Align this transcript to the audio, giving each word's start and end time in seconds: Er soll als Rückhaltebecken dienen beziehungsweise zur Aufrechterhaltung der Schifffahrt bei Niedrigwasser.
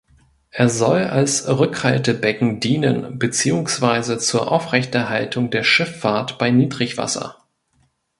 Er 0.49 0.67
soll 0.67 1.03
als 1.03 1.47
Rückhaltebecken 1.47 2.59
dienen 2.59 3.19
beziehungsweise 3.19 4.17
zur 4.17 4.51
Aufrechterhaltung 4.51 5.51
der 5.51 5.63
Schifffahrt 5.63 6.39
bei 6.39 6.49
Niedrigwasser. 6.49 7.37